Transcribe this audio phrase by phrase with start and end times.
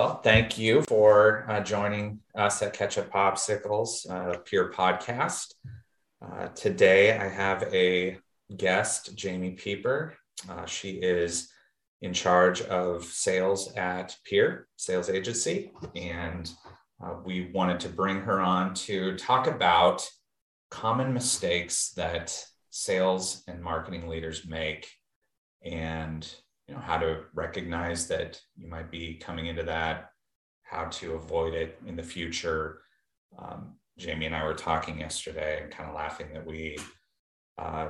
[0.00, 5.52] Well, thank you for uh, joining us at Ketchup Popsicles uh, Peer Podcast.
[6.24, 8.16] Uh, today, I have a
[8.56, 10.16] guest, Jamie Pieper.
[10.48, 11.50] Uh, she is
[12.00, 16.50] in charge of sales at Peer Sales Agency, and
[17.04, 20.08] uh, we wanted to bring her on to talk about
[20.70, 24.90] common mistakes that sales and marketing leaders make
[25.62, 26.26] and
[26.70, 30.12] you know how to recognize that you might be coming into that
[30.62, 32.82] how to avoid it in the future.
[33.36, 36.78] Um, jamie and i were talking yesterday and kind of laughing that we
[37.58, 37.88] uh,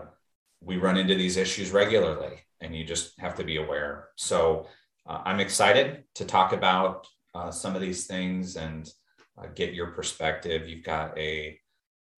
[0.62, 4.08] we run into these issues regularly and you just have to be aware.
[4.16, 4.66] So
[5.06, 8.90] uh, i'm excited to talk about uh, some of these things and
[9.38, 10.66] uh, get your perspective.
[10.66, 11.58] You've got a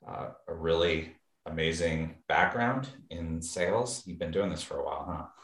[0.06, 4.02] uh, a really amazing background in sales.
[4.06, 5.41] You've been doing this for a while huh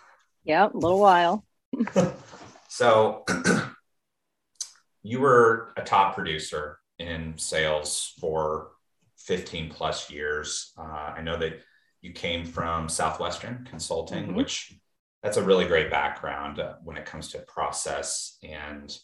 [0.48, 1.44] yeah, a little while.
[2.68, 3.24] so
[5.02, 8.70] you were a top producer in sales for
[9.18, 10.72] 15 plus years.
[10.78, 11.60] Uh, I know that
[12.00, 14.36] you came from Southwestern Consulting, mm-hmm.
[14.36, 14.74] which
[15.22, 18.96] that's a really great background uh, when it comes to process and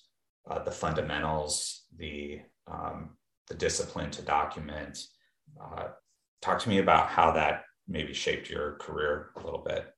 [0.50, 3.10] uh, the fundamentals, the um,
[3.48, 4.98] the discipline to document.
[5.62, 5.88] Uh,
[6.40, 9.93] talk to me about how that maybe shaped your career a little bit.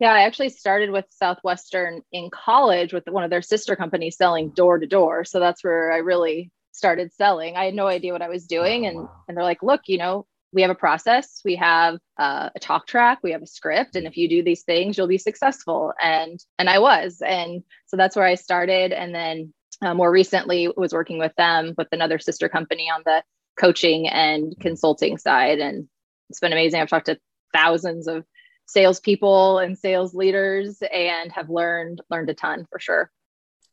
[0.00, 4.50] Yeah, I actually started with Southwestern in college with one of their sister companies selling
[4.50, 5.24] door to door.
[5.24, 7.56] So that's where I really started selling.
[7.56, 8.86] I had no idea what I was doing.
[8.86, 12.60] And, and they're like, look, you know, we have a process, we have uh, a
[12.60, 15.92] talk track, we have a script, and if you do these things, you'll be successful.
[16.00, 18.92] And and I was, and so that's where I started.
[18.92, 23.22] And then uh, more recently, was working with them with another sister company on the
[23.58, 25.88] coaching and consulting side, and
[26.30, 26.80] it's been amazing.
[26.80, 27.18] I've talked to
[27.52, 28.24] thousands of
[28.66, 33.10] salespeople and sales leaders and have learned learned a ton for sure.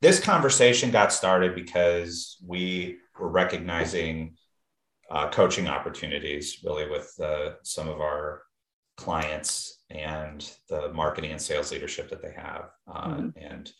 [0.02, 4.36] This conversation got started because we were recognizing
[5.10, 8.44] uh, coaching opportunities really with uh, some of our
[8.98, 13.30] clients and the marketing and sales leadership that they have uh, mm-hmm.
[13.36, 13.72] and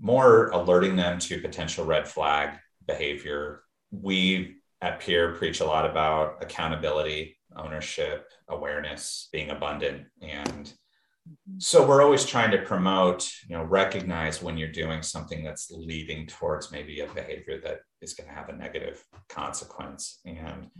[0.00, 6.42] more alerting them to potential red flag behavior we at peer preach a lot about
[6.42, 10.06] accountability ownership, awareness, being abundant.
[10.22, 10.72] And
[11.58, 16.26] so we're always trying to promote, you know, recognize when you're doing something that's leading
[16.26, 20.20] towards maybe a behavior that is going to have a negative consequence.
[20.24, 20.70] And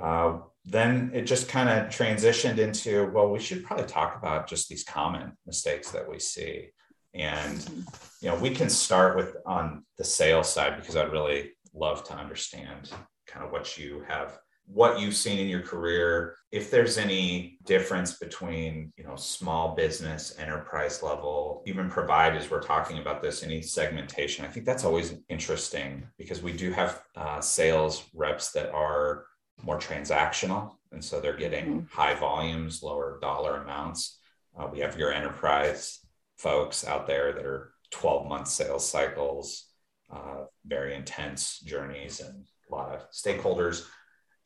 [0.00, 4.68] uh, then it just kind of transitioned into, well, we should probably talk about just
[4.68, 6.68] these common mistakes that we see.
[7.14, 7.86] And,
[8.20, 12.14] you know, we can start with on the sales side because I'd really love to
[12.14, 12.90] understand
[13.26, 18.18] kind of what you have what you've seen in your career if there's any difference
[18.18, 23.62] between you know small business enterprise level even provide as we're talking about this any
[23.62, 29.26] segmentation i think that's always interesting because we do have uh, sales reps that are
[29.62, 30.72] more transactional.
[30.92, 31.86] And so they're getting mm-hmm.
[31.90, 34.18] high volumes lower dollar amounts.
[34.58, 36.00] Uh, we have your enterprise
[36.38, 39.66] folks out there that are 12 month sales cycles
[40.12, 43.86] uh, very intense journeys and a lot of stakeholders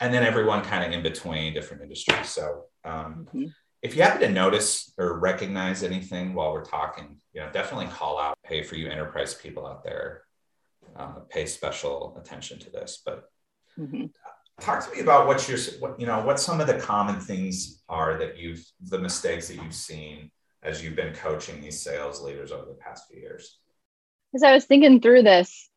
[0.01, 2.29] and then everyone kind of in between different industries.
[2.29, 3.45] So um, mm-hmm.
[3.83, 8.19] if you happen to notice or recognize anything while we're talking, you know, definitely call
[8.19, 8.39] out.
[8.43, 10.23] Hey, for you enterprise people out there,
[10.97, 13.03] uh, pay special attention to this.
[13.05, 13.31] But
[13.79, 14.07] mm-hmm.
[14.61, 17.83] talk to me about what you're, what you know, what some of the common things
[17.89, 20.31] are that you've, the mistakes that you've seen
[20.63, 23.59] as you've been coaching these sales leaders over the past few years.
[24.35, 25.69] As I was thinking through this,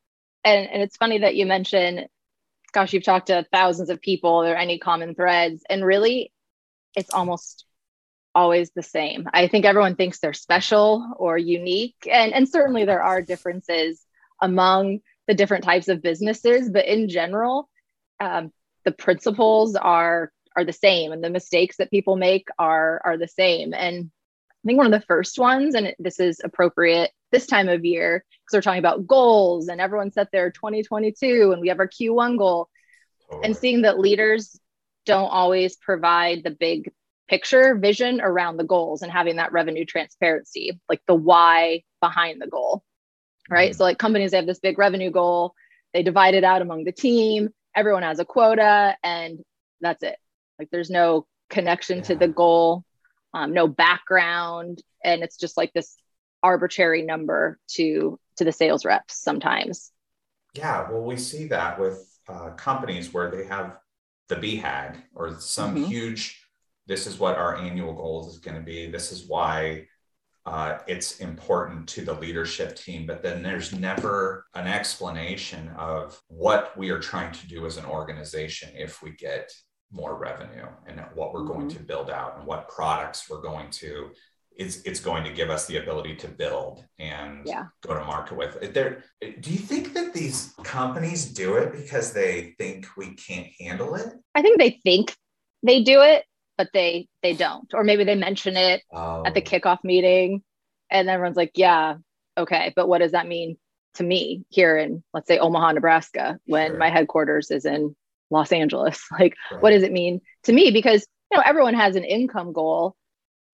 [0.46, 2.08] and, and it's funny that you mentioned
[2.74, 5.64] gosh, you've talked to thousands of people, are there any common threads?
[5.70, 6.32] And really,
[6.96, 7.66] it's almost
[8.36, 9.30] always the same.
[9.34, 12.08] I think everyone thinks they're special or unique.
[12.12, 14.04] And, and certainly there are differences
[14.42, 17.70] among the different types of businesses, but in general,
[18.20, 18.52] um,
[18.84, 23.28] the principles are are the same and the mistakes that people make are are the
[23.28, 23.74] same.
[23.74, 24.12] And
[24.64, 28.24] I think one of the first ones, and this is appropriate this time of year,
[28.54, 32.70] we're talking about goals and everyone set their 2022 and we have our Q1 goal.
[33.30, 33.46] Totally.
[33.46, 34.60] And seeing that leaders
[35.06, 36.92] don't always provide the big
[37.28, 42.48] picture vision around the goals and having that revenue transparency, like the why behind the
[42.48, 42.84] goal.
[43.50, 43.72] Right.
[43.72, 43.78] Mm-hmm.
[43.78, 45.54] So, like companies, they have this big revenue goal,
[45.94, 49.40] they divide it out among the team, everyone has a quota, and
[49.82, 50.16] that's it.
[50.58, 52.04] Like there's no connection yeah.
[52.04, 52.86] to the goal
[53.34, 55.98] um, no background, and it's just like this
[56.42, 59.92] arbitrary number to to the sales reps sometimes.
[60.54, 63.78] Yeah, well, we see that with uh, companies where they have
[64.30, 65.86] the BHAG or some mm-hmm.
[65.86, 66.40] huge.
[66.86, 68.90] This is what our annual goals is going to be.
[68.90, 69.88] This is why
[70.46, 76.78] uh, it's important to the leadership team, but then there's never an explanation of what
[76.78, 79.52] we are trying to do as an organization if we get
[79.92, 81.78] more revenue and what we're going mm-hmm.
[81.78, 84.10] to build out and what products we're going to
[84.58, 87.66] it's it's going to give us the ability to build and yeah.
[87.82, 88.74] go to market with.
[88.74, 93.96] There, do you think that these companies do it because they think we can't handle
[93.96, 94.14] it?
[94.36, 95.16] I think they think
[95.64, 96.26] they do it,
[96.58, 99.24] but they they don't, or maybe they mention it oh.
[99.26, 99.46] at the oh.
[99.46, 100.44] kickoff meeting,
[100.90, 101.96] and everyone's like, "Yeah,
[102.38, 103.58] okay, but what does that mean
[103.96, 106.78] to me here in let's say Omaha, Nebraska, when sure.
[106.78, 107.96] my headquarters is in
[108.30, 109.04] Los Angeles?
[109.12, 109.62] Like, right.
[109.62, 110.72] what does it mean to me?
[110.72, 112.96] Because you know everyone has an income goal."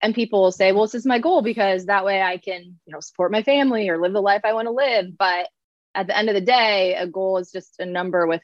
[0.02, 2.94] And people will say well this is my goal because that way i can you
[2.94, 5.18] know support my family or live the life i want to live.
[5.18, 5.48] But
[5.96, 8.44] at the end of the day a goal is just a number with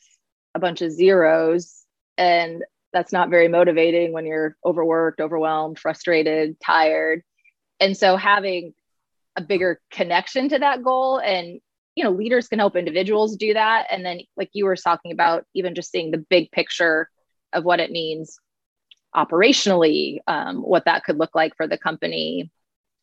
[0.56, 1.84] a bunch of zeros.
[2.18, 2.64] And
[2.94, 7.24] that's not very motivating when you're overworked overwhelmed frustrated tired.
[7.80, 8.74] And so having
[9.36, 11.60] a bigger connection to that goal and
[11.96, 13.88] you know leaders can help individuals do that.
[13.90, 17.10] And then like you were talking about even just seeing the big picture
[17.54, 18.40] of what it means
[19.16, 22.52] operationally um, what that could look like for the company.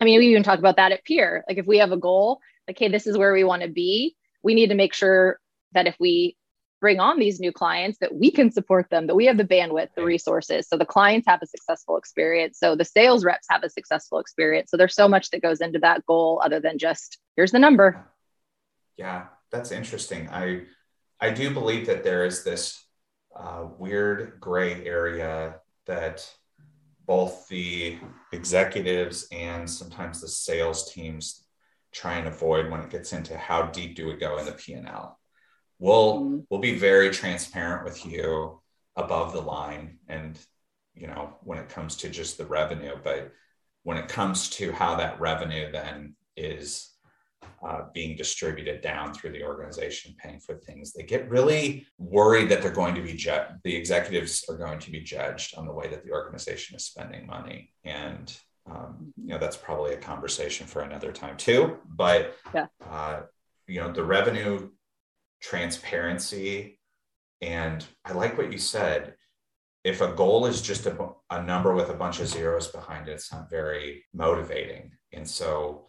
[0.00, 1.44] I mean we even talk about that at peer.
[1.48, 4.16] Like if we have a goal like hey this is where we want to be
[4.42, 5.38] we need to make sure
[5.72, 6.36] that if we
[6.80, 9.88] bring on these new clients that we can support them that we have the bandwidth
[9.94, 10.68] the resources.
[10.68, 12.58] So the clients have a successful experience.
[12.58, 14.70] So the sales reps have a successful experience.
[14.70, 18.04] So there's so much that goes into that goal other than just here's the number.
[18.96, 20.28] Yeah that's interesting.
[20.30, 20.62] I
[21.20, 22.84] i do believe that there is this
[23.36, 26.28] uh, weird gray area that
[27.06, 27.98] both the
[28.32, 31.44] executives and sometimes the sales teams
[31.92, 35.18] try and avoid when it gets into how deep do we go in the P&L.
[35.78, 36.38] We'll mm-hmm.
[36.48, 38.60] we'll be very transparent with you
[38.96, 40.38] above the line and
[40.94, 43.32] you know when it comes to just the revenue but
[43.82, 46.91] when it comes to how that revenue then is
[47.62, 50.92] uh, being distributed down through the organization, paying for things.
[50.92, 53.52] They get really worried that they're going to be judged.
[53.62, 57.26] The executives are going to be judged on the way that the organization is spending
[57.26, 58.36] money, and
[58.68, 61.78] um, you know that's probably a conversation for another time too.
[61.88, 62.66] But yeah.
[62.88, 63.22] uh,
[63.66, 64.70] you know the revenue
[65.40, 66.80] transparency,
[67.40, 69.14] and I like what you said.
[69.84, 73.12] If a goal is just a, a number with a bunch of zeros behind it,
[73.12, 74.92] it's not very motivating.
[75.12, 75.86] And so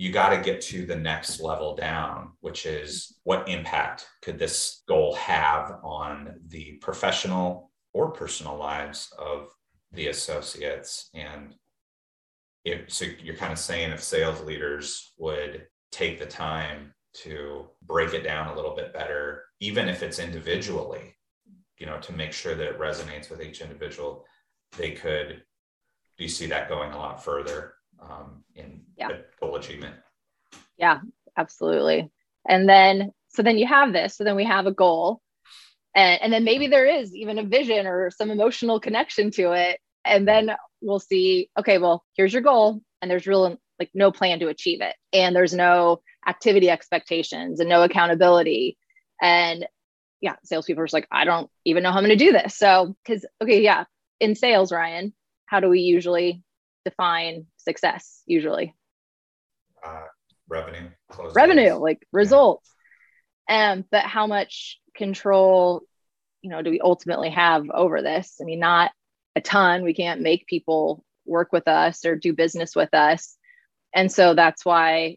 [0.00, 4.82] you got to get to the next level down, which is what impact could this
[4.88, 9.50] goal have on the professional or personal lives of
[9.92, 11.10] the associates?
[11.12, 11.54] And
[12.64, 18.14] if, so you're kind of saying if sales leaders would take the time to break
[18.14, 21.14] it down a little bit better, even if it's individually,
[21.76, 24.24] you know, to make sure that it resonates with each individual,
[24.78, 25.42] they could.
[26.16, 27.74] Do you see that going a lot further?
[28.02, 29.08] Um, in yeah.
[29.40, 29.96] goal achievement.
[30.76, 31.00] Yeah,
[31.36, 32.10] absolutely.
[32.48, 34.16] And then, so then you have this.
[34.16, 35.20] So then we have a goal,
[35.94, 39.78] and, and then maybe there is even a vision or some emotional connection to it.
[40.04, 44.40] And then we'll see, okay, well, here's your goal, and there's real like no plan
[44.40, 48.76] to achieve it, and there's no activity expectations and no accountability.
[49.20, 49.66] And
[50.20, 52.56] yeah, salespeople are just like, I don't even know how I'm going to do this.
[52.56, 53.84] So, because okay, yeah,
[54.20, 55.14] in sales, Ryan,
[55.46, 56.42] how do we usually
[56.84, 58.74] define success usually?
[59.84, 60.06] Uh,
[60.48, 60.88] revenue,
[61.34, 62.68] revenue, like results.
[63.48, 63.72] Yeah.
[63.72, 65.82] Um, but how much control,
[66.42, 68.38] you know, do we ultimately have over this?
[68.40, 68.90] I mean, not
[69.36, 69.84] a ton.
[69.84, 73.36] We can't make people work with us or do business with us.
[73.94, 75.16] And so that's why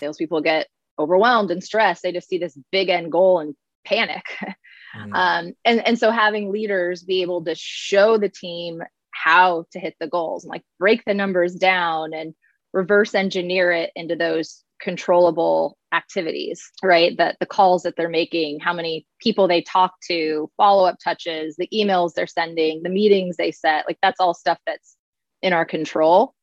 [0.00, 0.68] salespeople get
[0.98, 2.02] overwhelmed and stressed.
[2.02, 4.24] They just see this big end goal and panic.
[4.94, 5.14] Mm-hmm.
[5.14, 8.82] Um, and, and so having leaders be able to show the team
[9.12, 12.34] how to hit the goals and like break the numbers down and
[12.72, 17.16] reverse engineer it into those controllable activities right?
[17.18, 21.56] That the calls that they're making how many people they talk to follow up touches
[21.56, 24.96] the emails they're sending the meetings they set like that's all stuff that's
[25.40, 26.34] in our control.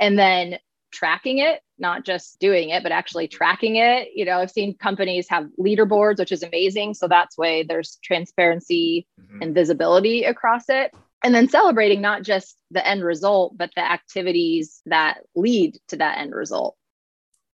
[0.00, 0.58] And then
[0.90, 4.08] tracking it not just doing it but actually tracking it.
[4.14, 6.94] You know i've seen companies have leaderboards which is amazing.
[6.94, 9.42] So that's way there's transparency mm-hmm.
[9.42, 14.80] and visibility across it and then celebrating not just the end result but the activities
[14.86, 16.76] that lead to that end result.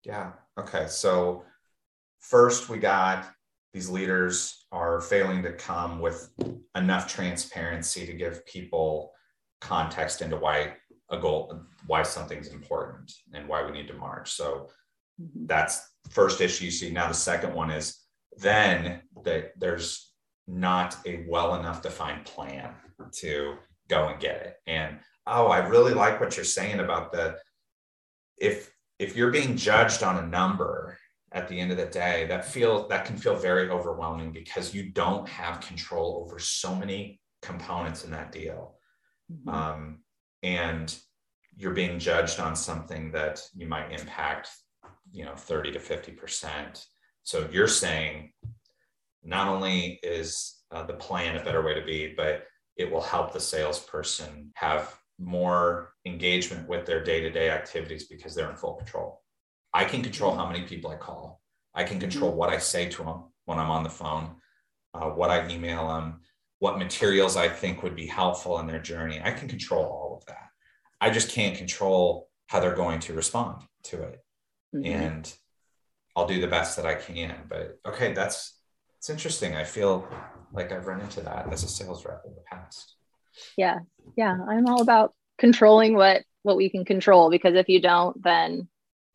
[0.04, 0.32] Yeah.
[0.58, 0.88] Okay.
[0.88, 1.44] So
[2.20, 3.30] first we got
[3.74, 6.30] these leaders are failing to come with
[6.76, 9.12] enough transparency to give people
[9.62, 10.74] context into why
[11.10, 14.32] a goal why something's important and why we need to march.
[14.32, 14.70] So
[15.22, 15.46] mm-hmm.
[15.46, 16.92] that's first issue you see.
[16.92, 18.00] Now the second one is
[18.38, 20.12] then that there's
[20.50, 22.74] not a well enough defined plan
[23.12, 23.56] to
[23.88, 24.56] go and get it.
[24.68, 27.38] And oh, I really like what you're saying about the
[28.38, 30.98] if if you're being judged on a number
[31.32, 34.90] at the end of the day that feel that can feel very overwhelming because you
[34.90, 38.76] don't have control over so many components in that deal
[39.32, 39.50] mm-hmm.
[39.50, 40.00] um,
[40.44, 40.98] and
[41.56, 44.50] you're being judged on something that you might impact
[45.12, 46.86] you know 30 to 50 percent
[47.24, 48.32] so you're saying
[49.24, 52.44] not only is uh, the plan a better way to be but
[52.78, 58.56] it will help the salesperson have more engagement with their day-to-day activities because they're in
[58.56, 59.22] full control
[59.74, 61.42] I can control how many people I call.
[61.74, 64.36] I can control what I say to them when I'm on the phone,
[64.94, 66.22] uh, what I email them,
[66.60, 69.22] what materials I think would be helpful in their journey.
[69.24, 70.50] I can control all of that.
[71.00, 74.20] I just can't control how they're going to respond to it.
[74.76, 74.86] Mm-hmm.
[74.86, 75.34] And
[76.16, 77.46] I'll do the best that I can.
[77.48, 78.59] But okay, that's
[79.00, 79.56] it's interesting.
[79.56, 80.06] I feel
[80.54, 82.96] like I've run into that as a sales rep in the past.
[83.58, 83.80] Yeah.
[84.18, 84.38] Yeah.
[84.48, 88.68] I'm all about controlling what what we can control because if you don't, then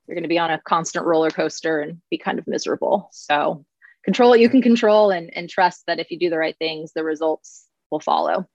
[0.07, 3.11] you're going to be on a constant roller coaster and be kind of miserable.
[3.13, 3.67] So
[4.05, 6.93] control what you can control and, and trust that if you do the right things,
[6.95, 8.47] the results will follow.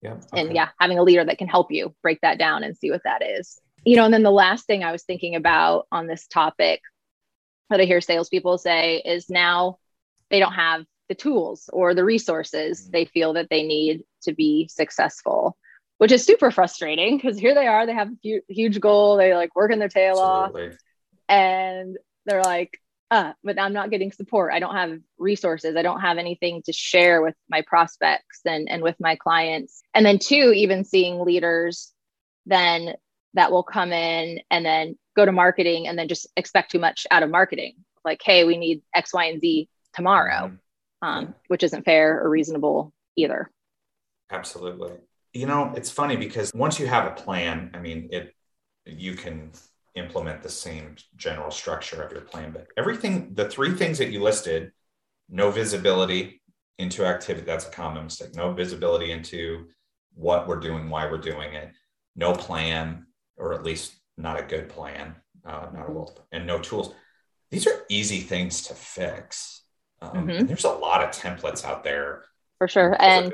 [0.00, 0.12] Yeah.
[0.12, 0.40] Okay.
[0.40, 3.02] And yeah, having a leader that can help you break that down and see what
[3.04, 3.60] that is.
[3.84, 6.80] You know, and then the last thing I was thinking about on this topic
[7.68, 9.78] that I hear salespeople say is now
[10.30, 12.90] they don't have the tools or the resources mm-hmm.
[12.92, 15.56] they feel that they need to be successful
[15.98, 19.54] which is super frustrating because here they are they have a huge goal they like
[19.56, 20.68] working their tail Absolutely.
[20.68, 20.78] off
[21.28, 22.78] and they're like
[23.10, 24.52] uh, but i'm not getting support.
[24.52, 25.76] I don't have resources.
[25.76, 29.82] I don't have anything to share with my prospects and and with my clients.
[29.94, 31.92] And then two even seeing leaders
[32.44, 32.94] then
[33.34, 37.06] that will come in and then go to marketing and then just expect too much
[37.10, 37.76] out of marketing.
[38.04, 41.06] Like hey we need x y and z tomorrow mm-hmm.
[41.06, 43.50] um, which isn't fair or reasonable either
[44.30, 44.92] absolutely
[45.32, 48.34] you know it's funny because once you have a plan i mean it
[48.86, 49.50] you can
[49.98, 52.52] implement the same general structure of your plan.
[52.52, 54.72] But everything, the three things that you listed,
[55.28, 56.42] no visibility
[56.78, 58.34] into activity, that's a common mistake.
[58.34, 59.66] No visibility into
[60.14, 61.72] what we're doing, why we're doing it,
[62.16, 65.14] no plan, or at least not a good plan,
[65.44, 66.94] uh, not a well, and no tools.
[67.50, 69.62] These are easy things to fix.
[70.00, 70.46] Um, mm-hmm.
[70.46, 72.24] There's a lot of templates out there.
[72.58, 72.96] For sure.
[72.98, 73.32] And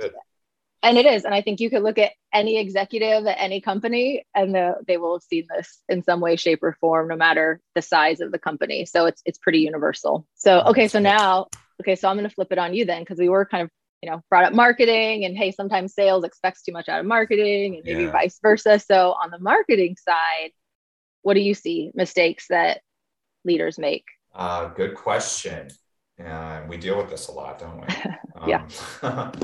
[0.85, 4.25] and it is and i think you could look at any executive at any company
[4.35, 7.61] and the, they will have seen this in some way shape or form no matter
[7.75, 11.49] the size of the company so it's it's pretty universal so okay so now
[11.81, 13.71] okay so i'm going to flip it on you then because we were kind of
[14.03, 17.77] you know brought up marketing and hey sometimes sales expects too much out of marketing
[17.77, 18.13] and maybe yeah.
[18.13, 20.51] vice versa so on the marketing side
[21.23, 22.83] what do you see mistakes that
[23.45, 24.05] leaders make
[24.35, 25.69] uh, good question
[26.23, 27.87] uh, we deal with this a lot don't we
[28.37, 29.31] um, yeah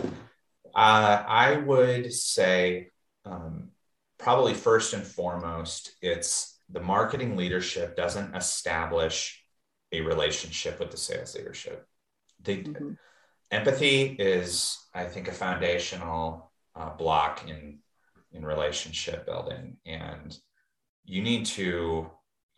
[0.75, 2.89] Uh, I would say
[3.25, 3.71] um,
[4.19, 9.45] probably first and foremost, it's the marketing leadership doesn't establish
[9.93, 11.87] a relationship with the sales leadership.
[12.43, 12.93] They, mm-hmm.
[13.51, 17.81] Empathy is, I think, a foundational uh, block in
[18.33, 20.39] in relationship building, and
[21.05, 22.09] you need to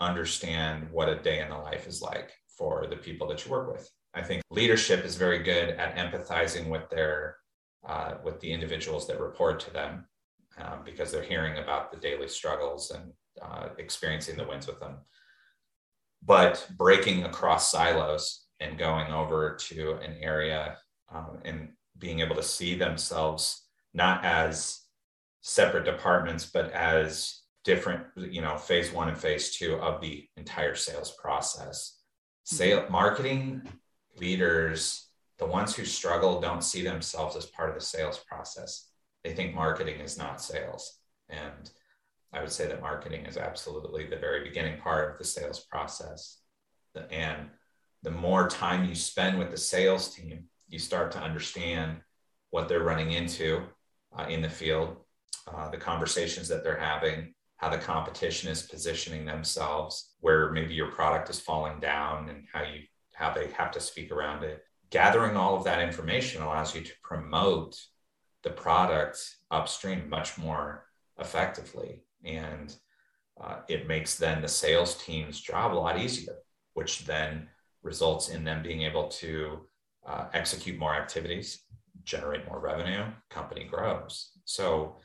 [0.01, 3.73] understand what a day in the life is like for the people that you work
[3.73, 3.91] with.
[4.15, 7.37] I think leadership is very good at empathizing with their
[7.87, 10.05] uh, with the individuals that report to them
[10.59, 14.99] um, because they're hearing about the daily struggles and uh, experiencing the wins with them.
[16.25, 20.77] But breaking across silos and going over to an area
[21.13, 23.63] um, and being able to see themselves
[23.95, 24.81] not as
[25.41, 30.75] separate departments, but as different, you know, phase one and phase two of the entire
[30.75, 31.99] sales process.
[32.45, 33.63] Sale marketing
[34.17, 35.09] leaders
[35.43, 38.91] the ones who struggle don't see themselves as part of the sales process.
[39.25, 41.01] They think marketing is not sales.
[41.29, 41.69] And
[42.33, 46.39] I would say that marketing is absolutely the very beginning part of the sales process.
[47.11, 47.49] And
[48.05, 51.97] the more time you spend with the sales team, you start to understand
[52.51, 53.65] what they're running into
[54.17, 54.97] uh, in the field,
[55.53, 60.93] uh, the conversations that they're having, how the competition is positioning themselves, where maybe your
[60.93, 62.83] product is falling down, and how you
[63.23, 66.93] how they have to speak around it gathering all of that information allows you to
[67.03, 67.81] promote
[68.45, 69.19] the product
[69.51, 70.85] upstream much more
[71.19, 72.03] effectively.
[72.25, 72.75] And
[73.43, 76.37] uh, it makes then the sales team's job a lot easier,
[76.75, 77.49] which then
[77.83, 79.67] results in them being able to
[80.07, 81.63] uh, execute more activities,
[82.05, 84.33] generate more revenue, company grows.
[84.45, 84.97] So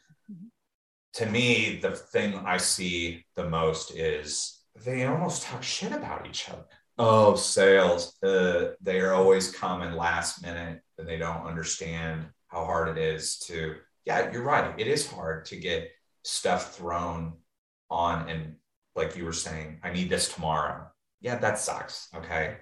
[1.13, 6.49] to me, the thing I see the most is they almost talk shit about each
[6.49, 6.65] other.
[6.97, 8.17] Oh, sales.
[8.23, 13.37] Uh, they are always coming last minute and they don't understand how hard it is
[13.39, 13.75] to,
[14.05, 14.73] yeah, you're right.
[14.79, 15.91] It is hard to get
[16.23, 17.33] stuff thrown
[17.89, 18.55] on and
[18.95, 20.87] like you were saying, I need this tomorrow.
[21.21, 22.07] Yeah, that sucks.
[22.15, 22.57] Okay.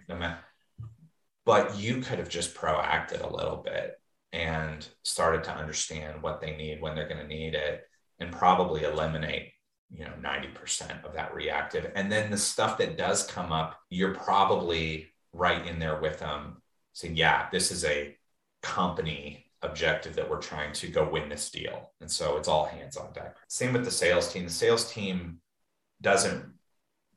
[1.45, 3.93] But you could have just proacted a little bit
[4.33, 7.83] and started to understand what they need when they're going to need it
[8.19, 9.51] and probably eliminate
[9.97, 11.91] you know 90% of that reactive.
[11.95, 16.61] And then the stuff that does come up you're probably right in there with them
[16.93, 18.15] saying yeah this is a
[18.61, 21.91] company objective that we're trying to go win this deal.
[22.01, 23.35] And so it's all hands on deck.
[23.47, 24.45] Same with the sales team.
[24.45, 25.39] The sales team
[26.01, 26.53] doesn't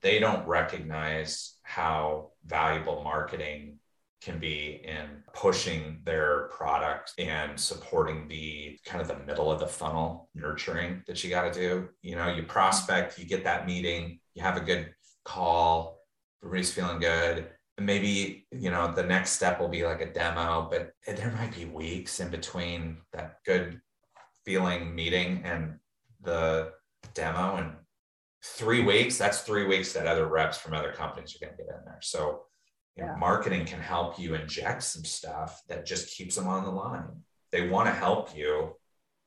[0.01, 3.79] they don't recognize how valuable marketing
[4.21, 9.67] can be in pushing their product and supporting the kind of the middle of the
[9.67, 11.89] funnel nurturing that you got to do.
[12.03, 14.93] You know, you prospect, you get that meeting, you have a good
[15.25, 16.01] call,
[16.43, 17.49] everybody's feeling good.
[17.77, 21.55] And maybe, you know, the next step will be like a demo, but there might
[21.55, 23.81] be weeks in between that good
[24.45, 25.79] feeling meeting and
[26.23, 26.73] the
[27.15, 27.57] demo.
[27.57, 27.73] And
[28.45, 31.73] three weeks, that's three weeks that other reps from other companies are going to get
[31.73, 32.01] in there.
[32.03, 32.47] So
[32.99, 33.15] yeah.
[33.17, 37.23] marketing can help you inject some stuff that just keeps them on the line.
[37.53, 38.75] They want to help you.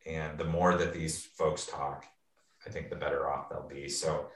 [0.06, 2.06] And the more that these folks talk,
[2.66, 3.88] I think the better off they'll be.
[3.88, 4.28] So,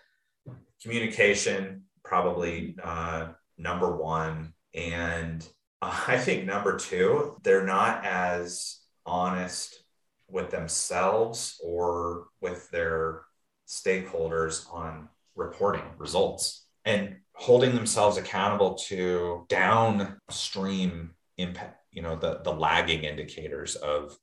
[0.82, 4.54] communication, probably uh, number one.
[4.74, 5.46] And
[5.82, 9.84] uh, I think number two, they're not as honest
[10.30, 13.22] with themselves or with their
[13.68, 16.66] stakeholders on reporting results.
[16.86, 24.18] And holding themselves accountable to downstream impact, you know, the, the lagging indicators of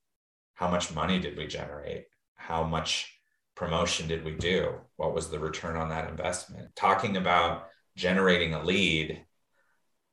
[0.54, 2.07] how much money did we generate?
[2.35, 3.19] How much
[3.54, 4.75] promotion did we do?
[4.97, 6.75] What was the return on that investment?
[6.75, 7.66] Talking about
[7.97, 9.25] generating a lead,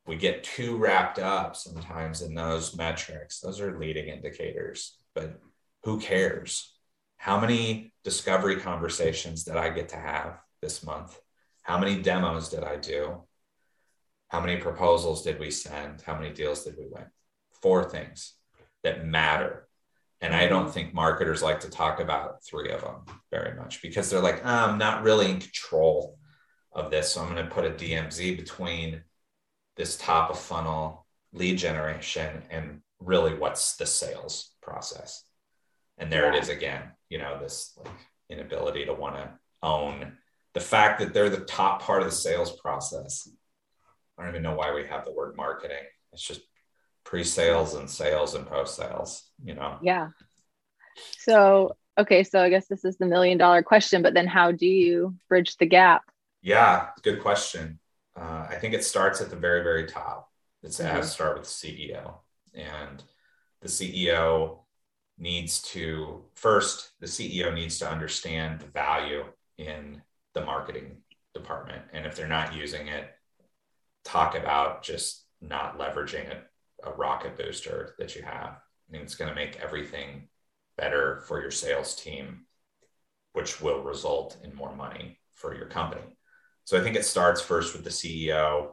[0.06, 3.40] we get too wrapped up sometimes in those metrics.
[3.40, 5.40] Those are leading indicators, but
[5.84, 6.74] who cares?
[7.16, 11.18] How many discovery conversations did I get to have this month?
[11.70, 13.22] How many demos did I do?
[14.26, 16.00] How many proposals did we send?
[16.00, 17.04] How many deals did we win?
[17.62, 18.34] Four things
[18.82, 19.68] that matter.
[20.20, 24.10] And I don't think marketers like to talk about three of them very much because
[24.10, 26.18] they're like, oh, I'm not really in control
[26.72, 27.12] of this.
[27.12, 29.04] So I'm going to put a DMZ between
[29.76, 35.22] this top of funnel lead generation and really what's the sales process.
[35.98, 36.36] And there yeah.
[36.36, 37.94] it is again, you know, this like
[38.28, 39.30] inability to want to
[39.62, 40.16] own
[40.54, 43.28] the fact that they're the top part of the sales process.
[44.18, 45.84] I don't even know why we have the word marketing.
[46.12, 46.42] It's just
[47.04, 49.78] pre-sales and sales and post-sales, you know.
[49.82, 50.08] Yeah.
[51.18, 54.66] So, okay, so I guess this is the million dollar question, but then how do
[54.66, 56.02] you bridge the gap?
[56.42, 57.78] Yeah, good question.
[58.16, 60.30] Uh, I think it starts at the very, very top.
[60.62, 60.94] It's mm-hmm.
[60.94, 62.14] has to start with the CEO.
[62.54, 63.02] And
[63.62, 64.58] the CEO
[65.18, 69.24] needs to first, the CEO needs to understand the value
[69.58, 70.02] in
[70.40, 70.96] the marketing
[71.34, 71.82] department.
[71.92, 73.10] And if they're not using it,
[74.04, 78.56] talk about just not leveraging a, a rocket booster that you have.
[78.56, 80.28] I mean, it's going to make everything
[80.76, 82.46] better for your sales team,
[83.32, 86.02] which will result in more money for your company.
[86.64, 88.72] So I think it starts first with the CEO,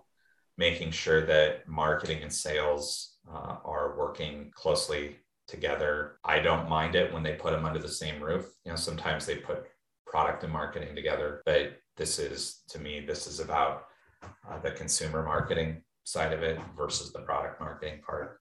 [0.57, 6.17] making sure that marketing and sales uh, are working closely together.
[6.23, 8.45] I don't mind it when they put them under the same roof.
[8.65, 9.67] You know, sometimes they put
[10.07, 11.41] product and marketing together.
[11.45, 13.85] But this is, to me, this is about
[14.23, 18.39] uh, the consumer marketing side of it versus the product marketing part.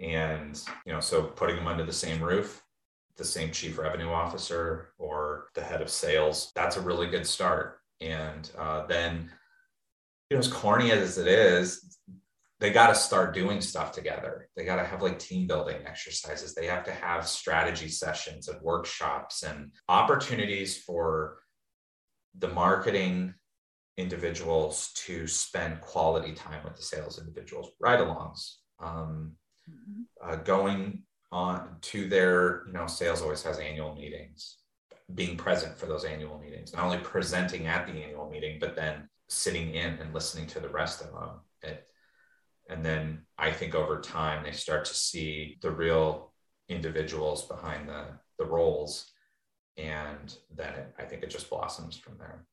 [0.00, 2.62] And, you know, so putting them under the same roof,
[3.16, 7.80] the same chief revenue officer or the head of sales, that's a really good start.
[8.00, 9.30] And uh, then,
[10.30, 11.98] you know, as corny as it is,
[12.58, 14.48] they got to start doing stuff together.
[14.56, 16.54] They got to have like team building exercises.
[16.54, 21.38] They have to have strategy sessions and workshops and opportunities for
[22.38, 23.34] the marketing
[23.98, 29.32] individuals to spend quality time with the sales individuals, ride alongs, um,
[29.68, 30.02] mm-hmm.
[30.22, 34.58] uh, going on to their, you know, sales always has annual meetings,
[35.14, 39.08] being present for those annual meetings, not only presenting at the annual meeting, but then
[39.28, 41.40] sitting in and listening to the rest of them.
[41.62, 41.86] It,
[42.68, 46.32] and then I think over time they start to see the real
[46.68, 48.06] individuals behind the,
[48.38, 49.10] the roles.
[49.76, 52.44] And then it, I think it just blossoms from there.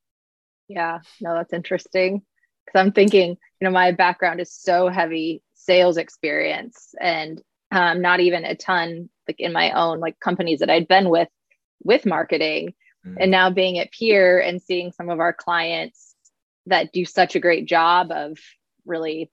[0.68, 2.22] Yeah, no, that's interesting.
[2.64, 8.20] Because I'm thinking, you know, my background is so heavy sales experience and um, not
[8.20, 11.28] even a ton like in my own like companies that I'd been with
[11.82, 12.74] with marketing.
[13.06, 13.16] Mm-hmm.
[13.20, 16.14] And now being at Peer and seeing some of our clients
[16.66, 18.38] that do such a great job of
[18.86, 19.30] really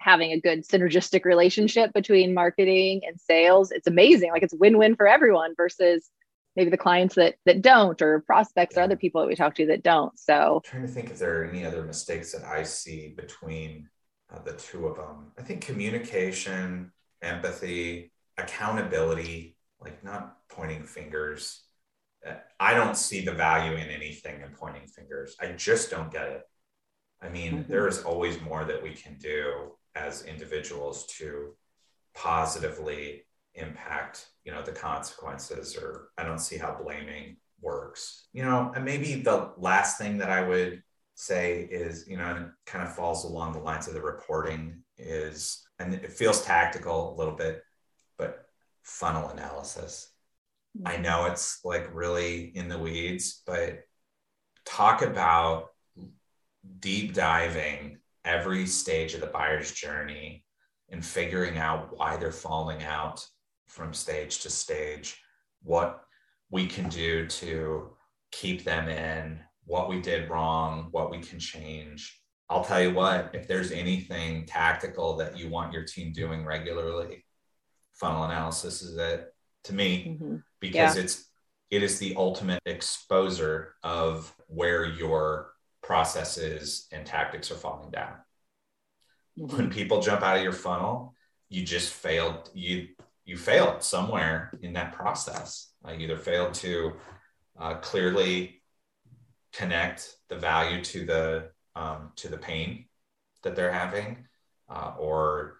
[0.00, 4.30] having a good synergistic relationship between marketing and sales it's amazing.
[4.30, 6.10] Like it's win-win for everyone versus
[6.56, 9.66] maybe the clients that that don't or prospects or other people that we talk to
[9.66, 10.18] that don't.
[10.18, 13.88] So I'm trying to think if there are any other mistakes that i see between
[14.32, 21.62] uh, the two of them i think communication empathy accountability like not pointing fingers.
[22.26, 25.36] Uh, i don't see the value in anything in pointing fingers.
[25.40, 26.42] I just don't get it.
[27.20, 27.70] I mean mm-hmm.
[27.70, 31.54] there is always more that we can do as individuals to
[32.14, 33.24] positively
[33.54, 38.84] impact you know the consequences or i don't see how blaming works you know and
[38.84, 40.82] maybe the last thing that i would
[41.14, 44.82] say is you know and it kind of falls along the lines of the reporting
[44.96, 47.62] is and it feels tactical a little bit
[48.16, 48.46] but
[48.82, 50.12] funnel analysis
[50.86, 51.02] i mm-hmm.
[51.02, 53.80] know it's like really in the weeds but
[54.64, 55.70] talk about
[56.78, 60.44] deep diving every stage of the buyer's journey
[60.90, 63.24] and figuring out why they're falling out
[63.68, 65.20] from stage to stage,
[65.62, 66.02] what
[66.50, 67.90] we can do to
[68.32, 72.20] keep them in, what we did wrong, what we can change.
[72.48, 77.24] I'll tell you what, if there's anything tactical that you want your team doing regularly,
[77.92, 79.32] funnel analysis is it
[79.64, 80.36] to me mm-hmm.
[80.58, 81.02] because yeah.
[81.02, 81.26] it's
[81.70, 85.52] it is the ultimate exposer of where your
[85.90, 88.14] processes and tactics are falling down.
[89.36, 89.56] Mm-hmm.
[89.56, 91.16] When people jump out of your funnel,
[91.48, 92.48] you just failed.
[92.54, 92.76] You
[93.24, 95.72] you failed somewhere in that process.
[95.84, 96.92] I either failed to
[97.58, 98.62] uh, clearly
[99.52, 102.84] connect the value to the um, to the pain
[103.42, 104.28] that they're having,
[104.68, 105.56] uh, or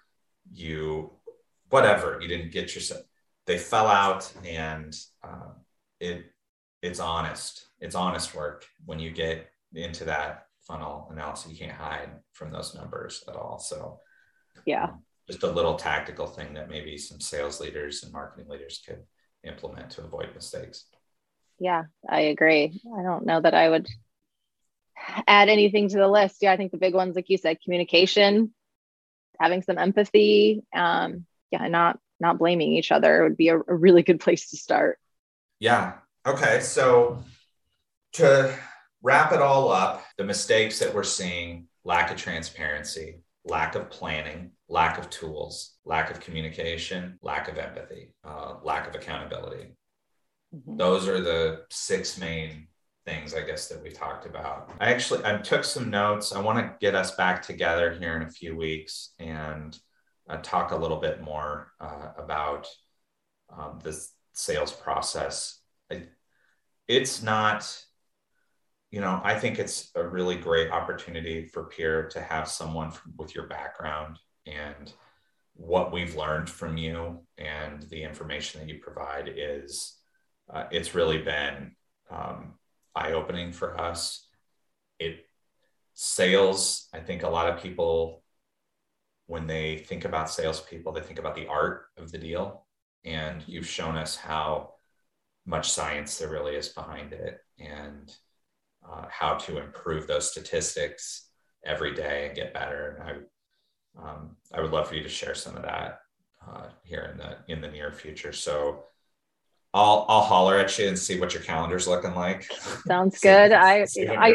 [0.53, 1.11] you
[1.71, 3.03] whatever you didn't get yourself.
[3.49, 5.55] They fell out, and uh,
[5.99, 6.27] it
[6.83, 7.67] it's honest.
[7.81, 11.51] It's honest work when you get into that funnel analysis.
[11.51, 13.59] You can't hide from those numbers at all.
[13.59, 14.01] So
[14.67, 18.83] yeah, um, just a little tactical thing that maybe some sales leaders and marketing leaders
[18.87, 19.03] could
[19.45, 20.87] implement to avoid mistakes.
[21.59, 22.81] Yeah, I agree.
[22.99, 23.87] I don't know that I would
[25.27, 26.39] add anything to the list.
[26.41, 28.55] Yeah, I think the big ones, like you said, communication,
[29.39, 34.03] having some empathy, um, yeah, not not blaming each other would be a, a really
[34.03, 34.99] good place to start.
[35.59, 35.95] Yeah.
[36.27, 36.61] Okay.
[36.61, 37.23] So
[38.15, 38.55] to
[39.03, 44.51] wrap it all up, the mistakes that we're seeing, lack of transparency, lack of planning,
[44.69, 49.73] lack of tools, lack of communication, lack of empathy, uh, lack of accountability.
[50.55, 50.77] Mm-hmm.
[50.77, 52.69] Those are the six main
[53.07, 54.71] things, I guess, that we talked about.
[54.81, 56.33] I actually I took some notes.
[56.33, 59.77] I want to get us back together here in a few weeks and
[60.29, 62.69] uh, talk a little bit more uh, about
[63.57, 65.61] um, this sales process.
[65.91, 66.05] I,
[66.87, 67.83] it's not
[68.91, 73.15] you know, I think it's a really great opportunity for Peer to have someone from,
[73.17, 74.93] with your background and
[75.55, 79.97] what we've learned from you and the information that you provide is
[80.53, 81.77] uh, it's really been
[82.11, 82.55] um,
[82.97, 84.27] eye-opening for us.
[84.99, 85.27] It
[85.95, 88.23] sales, I think a lot of people
[89.31, 92.67] when they think about salespeople, they think about the art of the deal.
[93.05, 94.73] And you've shown us how
[95.47, 97.39] much science there really is behind it.
[97.61, 98.13] And
[98.89, 101.29] uh, how to improve those statistics
[101.65, 102.97] every day and get better.
[102.99, 103.27] And
[103.99, 106.01] I, um, I would love for you to share some of that
[106.47, 108.33] uh, here in the in the near future.
[108.33, 108.85] So
[109.73, 112.51] I'll I'll holler at you and see what your calendar's looking like.
[112.87, 113.53] Sounds good.
[113.53, 114.35] I I,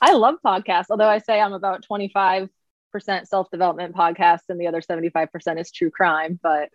[0.00, 0.86] I love podcasts.
[0.90, 2.48] Although I say I'm about 25
[2.92, 6.38] percent self development podcasts and the other 75 percent is true crime.
[6.42, 6.70] But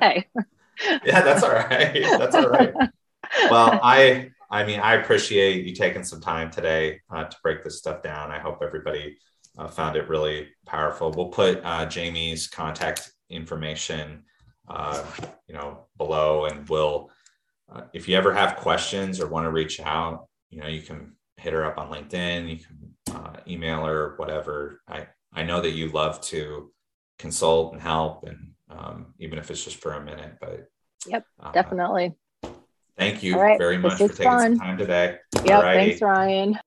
[0.00, 0.26] hey.
[1.04, 2.04] yeah, that's all right.
[2.18, 2.74] That's all right.
[3.50, 7.78] Well, I I mean, I appreciate you taking some time today uh, to break this
[7.78, 8.30] stuff down.
[8.30, 9.16] I hope everybody
[9.58, 11.10] uh, found it really powerful.
[11.10, 14.22] We'll put uh, Jamie's contact information,
[14.68, 15.02] uh,
[15.48, 17.10] you know, below, and we'll,
[17.68, 21.16] uh, if you ever have questions or want to reach out, you know, you can
[21.36, 24.82] hit her up on LinkedIn, you can uh, email her, whatever.
[24.86, 26.70] I I know that you love to
[27.18, 30.68] consult and help, and um, even if it's just for a minute, but
[31.08, 32.14] yep, definitely.
[32.96, 33.58] Thank you right.
[33.58, 34.56] very much for taking fun.
[34.56, 35.18] some time today.
[35.44, 35.62] Yep.
[35.62, 36.58] Thanks, Ryan.